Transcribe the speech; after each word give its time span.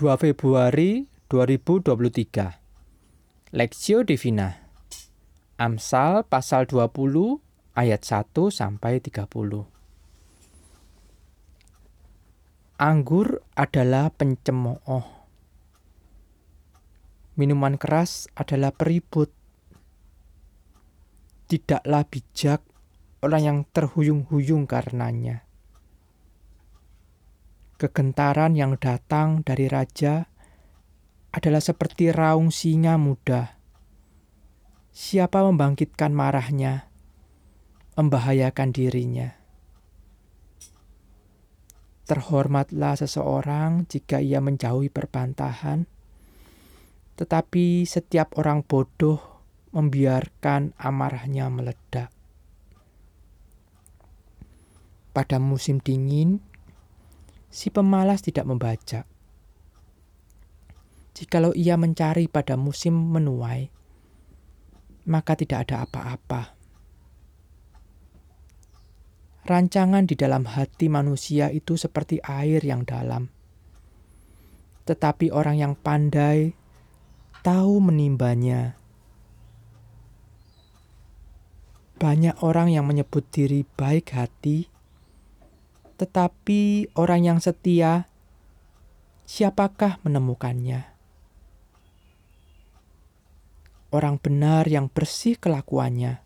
2 0.00 0.16
Februari 0.16 1.12
2023 1.28 3.52
Lexio 3.52 4.00
Divina. 4.00 4.48
Amsal 5.60 6.24
pasal 6.24 6.64
20 6.64 6.88
ayat 7.76 8.00
1 8.08 8.32
sampai 8.48 9.04
30 9.04 9.28
Anggur 12.80 13.44
adalah 13.52 14.08
pencemooh. 14.08 15.04
Minuman 17.36 17.76
keras 17.76 18.32
adalah 18.32 18.72
peribut. 18.72 19.28
Tidaklah 21.44 22.08
bijak 22.08 22.64
orang 23.20 23.42
yang 23.44 23.58
terhuyung-huyung 23.68 24.64
karenanya 24.64 25.49
Kegentaran 27.80 28.60
yang 28.60 28.76
datang 28.76 29.40
dari 29.40 29.64
raja 29.64 30.28
adalah 31.32 31.64
seperti 31.64 32.12
raung 32.12 32.52
singa 32.52 33.00
muda. 33.00 33.56
Siapa 34.92 35.40
membangkitkan 35.40 36.12
marahnya, 36.12 36.92
membahayakan 37.96 38.68
dirinya. 38.76 39.32
Terhormatlah 42.04 43.00
seseorang 43.00 43.88
jika 43.88 44.20
ia 44.20 44.44
menjauhi 44.44 44.92
perbantahan, 44.92 45.88
tetapi 47.16 47.88
setiap 47.88 48.36
orang 48.36 48.60
bodoh 48.60 49.40
membiarkan 49.72 50.76
amarahnya 50.76 51.48
meledak. 51.48 52.12
Pada 55.16 55.40
musim 55.40 55.80
dingin, 55.80 56.49
si 57.50 57.68
pemalas 57.68 58.22
tidak 58.22 58.46
membaca. 58.46 59.02
Jikalau 61.18 61.52
ia 61.52 61.74
mencari 61.74 62.30
pada 62.30 62.54
musim 62.54 62.94
menuai, 62.94 63.68
maka 65.10 65.34
tidak 65.34 65.68
ada 65.68 65.84
apa-apa. 65.84 66.54
Rancangan 69.44 70.06
di 70.06 70.14
dalam 70.14 70.46
hati 70.46 70.86
manusia 70.86 71.50
itu 71.50 71.74
seperti 71.74 72.22
air 72.22 72.62
yang 72.62 72.86
dalam, 72.86 73.26
tetapi 74.86 75.34
orang 75.34 75.58
yang 75.58 75.74
pandai 75.74 76.54
tahu 77.42 77.82
menimbanya. 77.82 78.78
Banyak 82.00 82.40
orang 82.46 82.72
yang 82.72 82.88
menyebut 82.88 83.28
diri 83.28 83.66
baik 83.76 84.16
hati, 84.16 84.69
tetapi 86.00 86.88
orang 86.96 87.28
yang 87.28 87.38
setia, 87.44 88.08
siapakah 89.28 90.00
menemukannya? 90.00 90.88
Orang 93.92 94.16
benar 94.16 94.64
yang 94.64 94.88
bersih 94.88 95.36
kelakuannya, 95.36 96.24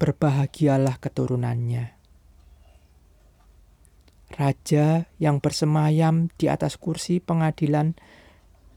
berbahagialah 0.00 0.96
keturunannya. 0.96 1.92
Raja 4.32 5.12
yang 5.20 5.44
bersemayam 5.44 6.32
di 6.40 6.48
atas 6.48 6.80
kursi 6.80 7.20
pengadilan 7.20 8.00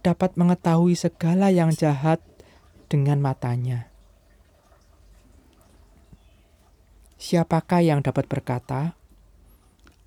dapat 0.04 0.36
mengetahui 0.36 1.00
segala 1.00 1.48
yang 1.48 1.72
jahat 1.72 2.20
dengan 2.92 3.24
matanya. 3.24 3.88
Siapakah 7.16 7.82
yang 7.82 8.04
dapat 8.04 8.28
berkata, 8.28 8.97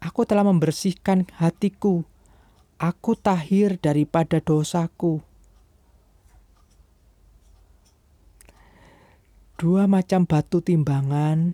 Aku 0.00 0.24
telah 0.24 0.48
membersihkan 0.48 1.28
hatiku. 1.36 2.08
Aku 2.80 3.12
tahir 3.12 3.76
daripada 3.76 4.40
dosaku. 4.40 5.20
Dua 9.60 9.84
macam 9.84 10.24
batu 10.24 10.64
timbangan, 10.64 11.52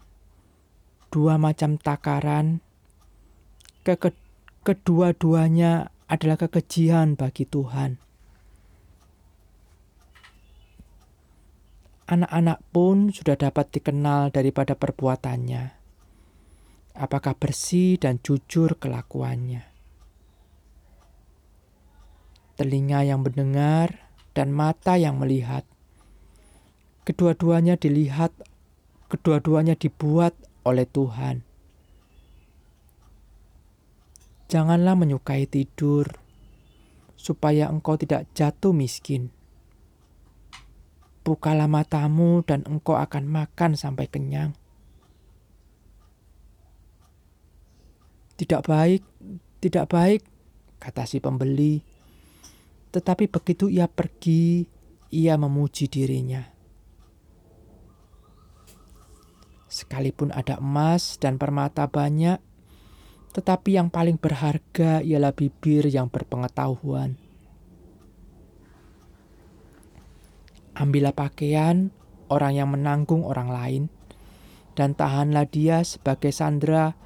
dua 1.10 1.42
macam 1.42 1.74
takaran, 1.74 2.62
ke 3.82 3.98
kedua-duanya 4.62 5.90
adalah 6.06 6.38
kekejian 6.38 7.18
bagi 7.18 7.50
Tuhan. 7.50 7.98
Anak-anak 12.06 12.62
pun 12.70 13.10
sudah 13.10 13.34
dapat 13.34 13.74
dikenal 13.74 14.30
daripada 14.30 14.78
perbuatannya 14.78 15.85
apakah 16.96 17.36
bersih 17.36 18.00
dan 18.00 18.18
jujur 18.24 18.80
kelakuannya. 18.80 19.68
Telinga 22.56 23.04
yang 23.04 23.20
mendengar 23.20 24.08
dan 24.32 24.48
mata 24.48 24.96
yang 24.96 25.20
melihat, 25.20 25.68
kedua-duanya 27.04 27.76
dilihat, 27.76 28.32
kedua-duanya 29.12 29.76
dibuat 29.76 30.32
oleh 30.64 30.88
Tuhan. 30.88 31.44
Janganlah 34.48 34.96
menyukai 34.96 35.44
tidur, 35.44 36.08
supaya 37.20 37.68
engkau 37.68 38.00
tidak 38.00 38.24
jatuh 38.32 38.72
miskin. 38.72 39.28
Bukalah 41.26 41.68
matamu, 41.68 42.40
dan 42.46 42.64
engkau 42.64 42.96
akan 42.96 43.26
makan 43.26 43.76
sampai 43.76 44.06
kenyang 44.08 44.56
Tidak 48.36 48.62
baik, 48.62 49.02
tidak 49.64 49.88
baik, 49.88 50.22
kata 50.76 51.08
si 51.08 51.24
pembeli. 51.24 51.80
Tetapi 52.92 53.32
begitu 53.32 53.72
ia 53.72 53.88
pergi, 53.88 54.68
ia 55.08 55.40
memuji 55.40 55.88
dirinya. 55.88 56.44
Sekalipun 59.66 60.32
ada 60.32 60.60
emas 60.60 61.16
dan 61.20 61.40
permata 61.40 61.88
banyak, 61.88 62.40
tetapi 63.36 63.76
yang 63.76 63.92
paling 63.92 64.16
berharga 64.16 65.04
ialah 65.04 65.32
bibir 65.32 65.84
yang 65.88 66.08
berpengetahuan. 66.08 67.20
Ambillah 70.76 71.16
pakaian 71.16 71.88
orang 72.28 72.52
yang 72.56 72.68
menanggung 72.72 73.24
orang 73.24 73.48
lain, 73.48 73.82
dan 74.76 74.92
tahanlah 74.92 75.48
dia 75.48 75.80
sebagai 75.84 76.32
sandera 76.32 76.96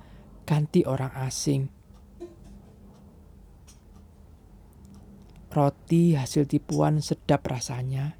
ganti 0.51 0.83
orang 0.83 1.15
asing. 1.15 1.71
Roti 5.47 6.19
hasil 6.19 6.51
tipuan 6.51 6.99
sedap 6.99 7.47
rasanya, 7.47 8.19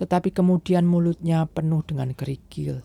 tetapi 0.00 0.32
kemudian 0.32 0.88
mulutnya 0.88 1.44
penuh 1.44 1.84
dengan 1.84 2.16
kerikil. 2.16 2.80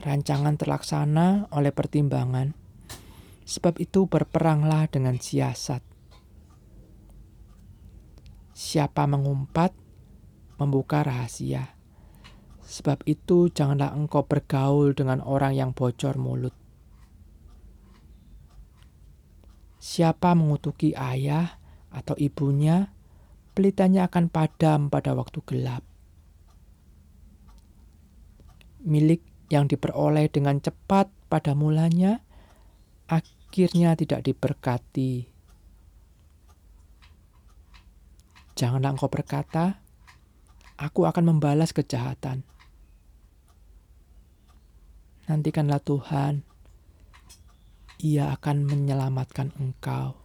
Rancangan 0.00 0.56
terlaksana 0.56 1.52
oleh 1.52 1.72
pertimbangan, 1.72 2.56
sebab 3.44 3.76
itu 3.84 4.08
berperanglah 4.08 4.88
dengan 4.88 5.20
siasat. 5.20 5.84
Siapa 8.56 9.04
mengumpat, 9.04 9.76
membuka 10.56 11.04
rahasia 11.04 11.73
Sebab 12.74 13.06
itu, 13.06 13.54
janganlah 13.54 13.94
engkau 13.94 14.26
bergaul 14.26 14.98
dengan 14.98 15.22
orang 15.22 15.54
yang 15.54 15.70
bocor 15.70 16.18
mulut. 16.18 16.50
Siapa 19.78 20.34
mengutuki 20.34 20.90
ayah 20.98 21.62
atau 21.94 22.18
ibunya, 22.18 22.90
pelitanya 23.54 24.10
akan 24.10 24.26
padam 24.26 24.90
pada 24.90 25.14
waktu 25.14 25.38
gelap. 25.46 25.86
Milik 28.82 29.22
yang 29.54 29.70
diperoleh 29.70 30.26
dengan 30.26 30.58
cepat 30.58 31.14
pada 31.30 31.54
mulanya, 31.54 32.26
akhirnya 33.06 33.94
tidak 33.94 34.26
diberkati. 34.26 35.30
Janganlah 38.58 38.98
engkau 38.98 39.06
berkata, 39.06 39.78
"Aku 40.74 41.06
akan 41.06 41.38
membalas 41.38 41.70
kejahatan." 41.70 42.53
Nantikanlah 45.24 45.80
Tuhan, 45.80 46.44
Ia 48.04 48.28
akan 48.36 48.56
menyelamatkan 48.68 49.56
engkau. 49.56 50.20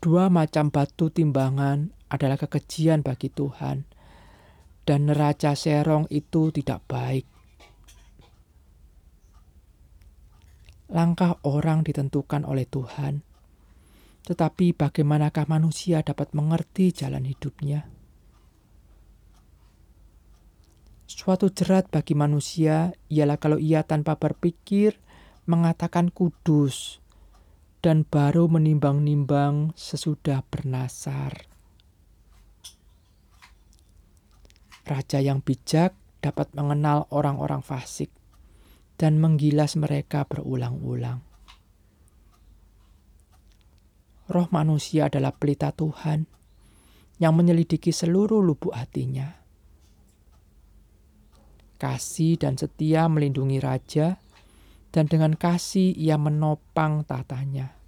Dua 0.00 0.32
macam 0.32 0.72
batu 0.72 1.12
timbangan 1.12 1.92
adalah 2.08 2.40
kekejian 2.40 3.04
bagi 3.04 3.28
Tuhan, 3.28 3.84
dan 4.88 5.00
neraca 5.04 5.52
serong 5.52 6.08
itu 6.08 6.48
tidak 6.56 6.80
baik. 6.88 7.28
Langkah 10.88 11.36
orang 11.44 11.84
ditentukan 11.84 12.48
oleh 12.48 12.64
Tuhan, 12.64 13.20
tetapi 14.24 14.72
bagaimanakah 14.72 15.44
manusia 15.44 16.00
dapat 16.00 16.32
mengerti 16.32 16.96
jalan 16.96 17.28
hidupnya? 17.28 17.97
Suatu 21.08 21.48
jerat 21.48 21.88
bagi 21.88 22.12
manusia 22.12 22.92
ialah 23.08 23.40
kalau 23.40 23.56
ia 23.56 23.80
tanpa 23.80 24.20
berpikir 24.20 25.00
mengatakan 25.48 26.12
kudus 26.12 27.00
dan 27.80 28.04
baru 28.04 28.44
menimbang-nimbang 28.52 29.72
sesudah 29.72 30.44
bernasar. 30.44 31.48
Raja 34.84 35.24
yang 35.24 35.40
bijak 35.40 35.96
dapat 36.20 36.52
mengenal 36.52 37.08
orang-orang 37.08 37.64
fasik 37.64 38.12
dan 39.00 39.16
menggilas 39.16 39.80
mereka 39.80 40.28
berulang-ulang. 40.28 41.24
Roh 44.28 44.48
manusia 44.52 45.08
adalah 45.08 45.32
pelita 45.32 45.72
Tuhan 45.72 46.28
yang 47.16 47.32
menyelidiki 47.32 47.96
seluruh 47.96 48.44
lubuk 48.44 48.76
hatinya. 48.76 49.37
Kasih 51.78 52.34
dan 52.42 52.58
setia 52.58 53.06
melindungi 53.06 53.62
raja, 53.62 54.18
dan 54.90 55.06
dengan 55.06 55.38
kasih 55.38 55.94
ia 55.94 56.18
menopang 56.18 57.06
tatanya. 57.06 57.78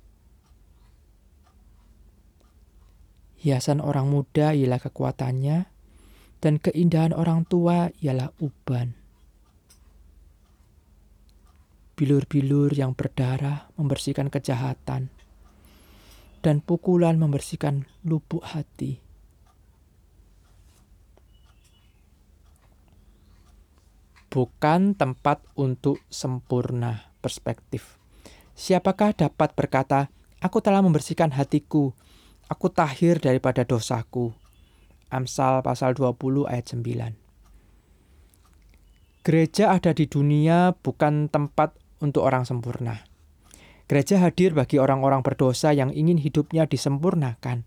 Hiasan 3.43 3.83
orang 3.83 4.07
muda 4.07 4.55
ialah 4.55 4.79
kekuatannya, 4.79 5.67
dan 6.39 6.55
keindahan 6.63 7.11
orang 7.11 7.43
tua 7.51 7.91
ialah 7.99 8.31
uban. 8.39 8.95
Bilur-bilur 11.99 12.71
yang 12.73 12.95
berdarah 12.95 13.75
membersihkan 13.75 14.31
kejahatan, 14.31 15.11
dan 16.41 16.57
pukulan 16.63 17.19
membersihkan 17.19 17.91
lubuk 18.07 18.47
hati. 18.47 19.10
Bukan 24.31 24.95
tempat 24.95 25.43
untuk 25.59 25.99
sempurna 26.07 27.11
perspektif. 27.19 27.99
Siapakah 28.55 29.11
dapat 29.11 29.59
berkata, 29.59 30.07
"Aku 30.39 30.63
telah 30.63 30.79
membersihkan 30.87 31.35
hatiku, 31.35 31.91
aku 32.47 32.71
tahir 32.71 33.19
daripada 33.19 33.67
dosaku"? 33.67 34.31
Amsal 35.11 35.67
pasal 35.67 35.99
20 35.99 36.47
ayat 36.47 36.71
9. 36.71 37.19
Gereja 39.27 39.75
ada 39.75 39.91
di 39.91 40.07
dunia 40.07 40.79
bukan 40.79 41.27
tempat 41.27 41.75
untuk 41.99 42.23
orang 42.23 42.47
sempurna. 42.47 43.03
Gereja 43.91 44.23
hadir 44.23 44.55
bagi 44.55 44.79
orang-orang 44.79 45.27
berdosa 45.27 45.75
yang 45.75 45.91
ingin 45.91 46.23
hidupnya 46.23 46.71
disempurnakan. 46.71 47.67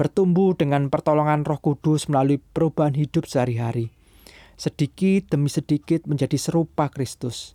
Bertumbuh 0.00 0.56
dengan 0.56 0.88
pertolongan 0.88 1.44
Roh 1.44 1.60
Kudus 1.60 2.08
melalui 2.08 2.40
perubahan 2.40 2.96
hidup 2.96 3.28
sehari-hari. 3.28 3.97
Sedikit 4.58 5.30
demi 5.30 5.46
sedikit 5.46 6.04
menjadi 6.10 6.34
serupa 6.34 6.90
Kristus. 6.90 7.54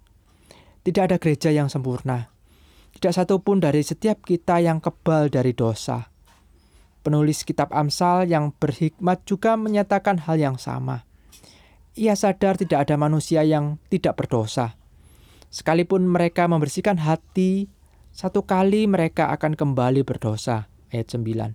Tidak 0.88 1.04
ada 1.04 1.20
gereja 1.20 1.52
yang 1.52 1.68
sempurna. 1.68 2.32
Tidak 2.96 3.12
satu 3.12 3.44
pun 3.44 3.60
dari 3.60 3.84
setiap 3.84 4.24
kita 4.24 4.64
yang 4.64 4.80
kebal 4.80 5.28
dari 5.28 5.52
dosa. 5.52 6.08
Penulis 7.04 7.44
kitab 7.44 7.76
Amsal 7.76 8.32
yang 8.32 8.56
berhikmat 8.56 9.28
juga 9.28 9.60
menyatakan 9.60 10.24
hal 10.24 10.40
yang 10.40 10.56
sama. 10.56 11.04
Ia 12.00 12.16
sadar 12.16 12.56
tidak 12.56 12.88
ada 12.88 12.96
manusia 12.96 13.44
yang 13.44 13.76
tidak 13.92 14.16
berdosa 14.16 14.80
Sekalipun 15.54 16.10
mereka 16.10 16.50
membersihkan 16.50 16.98
hati, 16.98 17.70
satu 18.10 18.42
kali 18.42 18.90
mereka 18.90 19.30
akan 19.30 19.54
kembali 19.54 20.02
berdosa. 20.02 20.66
Ayat 20.90 21.14
9. 21.14 21.54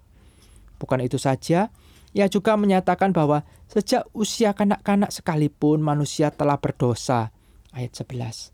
Bukan 0.78 1.02
itu 1.02 1.18
saja, 1.18 1.74
ia 2.18 2.26
juga 2.26 2.58
menyatakan 2.58 3.14
bahwa 3.14 3.46
sejak 3.70 4.10
usia 4.10 4.50
kanak-kanak 4.50 5.14
sekalipun 5.14 5.78
manusia 5.78 6.34
telah 6.34 6.58
berdosa. 6.58 7.30
Ayat 7.70 7.94
11. 7.94 8.50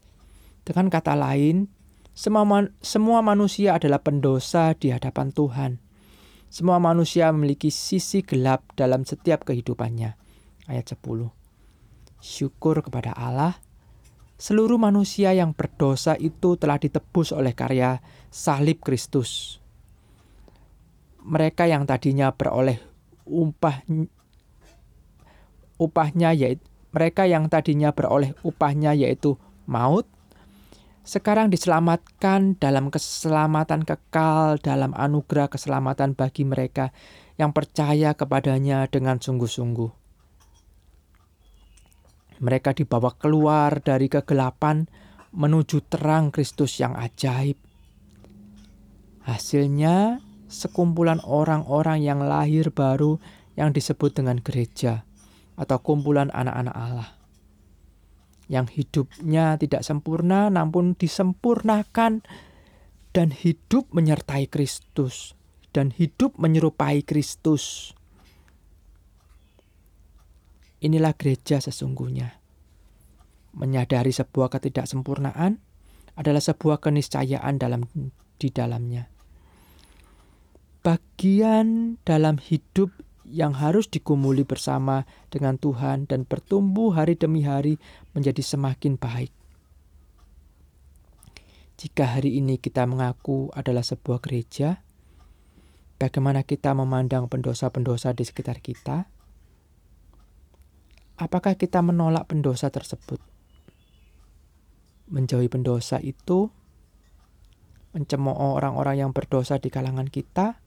Dengan 0.69 0.93
kata 0.93 1.17
lain, 1.17 1.73
semua, 2.13 2.45
man 2.45 2.77
semua 2.85 3.25
manusia 3.25 3.81
adalah 3.81 4.05
pendosa 4.05 4.77
di 4.77 4.93
hadapan 4.93 5.33
Tuhan. 5.33 5.73
Semua 6.53 6.77
manusia 6.77 7.33
memiliki 7.33 7.73
sisi 7.73 8.21
gelap 8.21 8.69
dalam 8.77 9.09
setiap 9.09 9.49
kehidupannya. 9.49 10.13
Ayat 10.69 10.93
10. 10.93 11.33
Syukur 12.21 12.85
kepada 12.85 13.17
Allah 13.17 13.57
seluruh 14.37 14.77
manusia 14.77 15.33
yang 15.33 15.57
berdosa 15.57 16.21
itu 16.21 16.61
telah 16.61 16.77
ditebus 16.77 17.33
oleh 17.33 17.57
karya 17.57 18.05
salib 18.29 18.85
Kristus. 18.85 19.57
Mereka 21.25 21.65
yang 21.65 21.89
tadinya 21.89 22.29
beroleh 22.29 22.94
upah 23.25 23.85
upahnya 25.81 26.31
yaitu 26.37 26.65
mereka 26.95 27.27
yang 27.27 27.51
tadinya 27.51 27.91
beroleh 27.91 28.33
upahnya 28.47 28.95
yaitu 28.95 29.35
maut 29.67 30.07
sekarang 31.05 31.53
diselamatkan 31.53 32.57
dalam 32.57 32.89
keselamatan 32.89 33.85
kekal 33.85 34.57
dalam 34.57 34.97
anugerah 34.97 35.53
keselamatan 35.53 36.17
bagi 36.17 36.49
mereka 36.49 36.97
yang 37.37 37.53
percaya 37.53 38.17
kepadanya 38.17 38.89
dengan 38.89 39.21
sungguh-sungguh. 39.21 39.93
Mereka 42.41 42.73
dibawa 42.73 43.13
keluar 43.21 43.85
dari 43.85 44.09
kegelapan 44.09 44.89
menuju 45.37 45.85
terang 45.93 46.33
Kristus 46.33 46.81
yang 46.81 46.97
ajaib. 46.97 47.61
Hasilnya, 49.29 50.25
sekumpulan 50.55 51.19
orang-orang 51.27 52.07
yang 52.07 52.23
lahir 52.23 52.71
baru 52.71 53.19
yang 53.59 53.75
disebut 53.75 54.15
dengan 54.15 54.39
gereja 54.39 55.03
atau 55.59 55.79
kumpulan 55.83 56.31
anak-anak 56.31 56.75
Allah. 56.75 57.11
Yang 58.47 58.67
hidupnya 58.79 59.59
tidak 59.59 59.83
sempurna 59.83 60.47
namun 60.53 60.95
disempurnakan 60.95 62.23
dan 63.11 63.29
hidup 63.35 63.91
menyertai 63.91 64.47
Kristus 64.47 65.35
dan 65.75 65.91
hidup 65.91 66.39
menyerupai 66.39 67.03
Kristus. 67.03 67.93
Inilah 70.79 71.19
gereja 71.19 71.59
sesungguhnya. 71.59 72.39
Menyadari 73.55 74.15
sebuah 74.15 74.55
ketidaksempurnaan 74.55 75.59
adalah 76.15 76.43
sebuah 76.43 76.79
keniscayaan 76.79 77.59
dalam 77.59 77.91
di 78.39 78.49
dalamnya. 78.55 79.14
Bagian 80.85 81.97
dalam 82.05 82.37
hidup 82.37 82.93
yang 83.25 83.57
harus 83.57 83.89
dikumuli 83.89 84.45
bersama 84.45 85.09
dengan 85.33 85.57
Tuhan 85.57 86.05
dan 86.05 86.29
bertumbuh 86.29 86.93
hari 86.93 87.17
demi 87.17 87.41
hari 87.41 87.81
menjadi 88.13 88.45
semakin 88.45 89.01
baik. 89.01 89.33
Jika 91.81 92.05
hari 92.05 92.37
ini 92.37 92.61
kita 92.61 92.85
mengaku 92.85 93.49
adalah 93.57 93.81
sebuah 93.81 94.21
gereja, 94.21 94.85
bagaimana 95.97 96.45
kita 96.45 96.77
memandang 96.77 97.33
pendosa-pendosa 97.33 98.13
di 98.13 98.29
sekitar 98.29 98.61
kita? 98.61 99.09
Apakah 101.17 101.57
kita 101.57 101.81
menolak 101.81 102.29
pendosa 102.29 102.69
tersebut? 102.69 103.25
Menjauhi 105.09 105.49
pendosa 105.49 105.97
itu 106.05 106.53
mencemooh 107.97 108.61
orang-orang 108.61 109.01
yang 109.01 109.11
berdosa 109.17 109.57
di 109.57 109.73
kalangan 109.73 110.13
kita? 110.13 110.64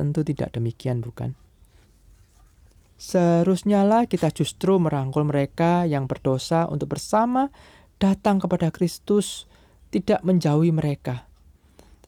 Tentu 0.00 0.24
tidak 0.24 0.56
demikian, 0.56 1.04
bukan? 1.04 1.36
Seharusnya 2.96 3.84
lah 3.84 4.08
kita 4.08 4.32
justru 4.32 4.80
merangkul 4.80 5.28
mereka 5.28 5.84
yang 5.84 6.08
berdosa 6.08 6.64
untuk 6.72 6.96
bersama 6.96 7.52
datang 8.00 8.40
kepada 8.40 8.72
Kristus, 8.72 9.44
tidak 9.92 10.24
menjauhi 10.24 10.72
mereka, 10.72 11.28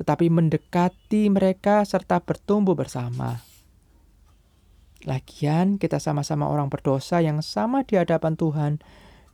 tetapi 0.00 0.32
mendekati 0.32 1.28
mereka 1.28 1.84
serta 1.84 2.24
bertumbuh 2.24 2.72
bersama. 2.72 3.44
Lagian 5.04 5.76
kita 5.76 6.00
sama-sama 6.00 6.48
orang 6.48 6.72
berdosa 6.72 7.20
yang 7.20 7.44
sama 7.44 7.84
di 7.84 8.00
hadapan 8.00 8.40
Tuhan 8.40 8.72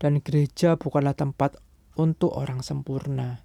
dan 0.03 0.19
gereja 0.19 0.75
bukanlah 0.75 1.15
tempat 1.15 1.63
untuk 1.95 2.35
orang 2.35 2.67
sempurna. 2.67 3.39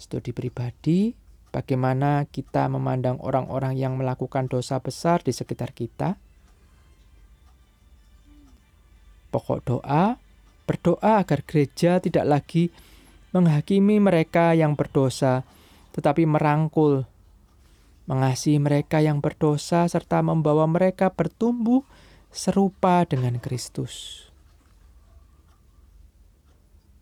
Studi 0.00 0.32
pribadi, 0.32 1.21
bagaimana 1.52 2.24
kita 2.26 2.66
memandang 2.66 3.20
orang-orang 3.20 3.76
yang 3.76 4.00
melakukan 4.00 4.48
dosa 4.48 4.80
besar 4.80 5.20
di 5.20 5.30
sekitar 5.30 5.76
kita? 5.76 6.16
Pokok 9.28 9.60
doa, 9.62 10.16
berdoa 10.64 11.20
agar 11.20 11.44
gereja 11.44 12.00
tidak 12.00 12.24
lagi 12.24 12.72
menghakimi 13.36 14.00
mereka 14.00 14.56
yang 14.56 14.72
berdosa, 14.74 15.44
tetapi 15.92 16.24
merangkul 16.24 17.04
mengasihi 18.10 18.58
mereka 18.58 18.98
yang 18.98 19.22
berdosa, 19.22 19.86
serta 19.86 20.20
membawa 20.20 20.66
mereka 20.66 21.12
bertumbuh 21.12 21.86
serupa 22.32 23.04
dengan 23.06 23.38
Kristus. 23.38 24.31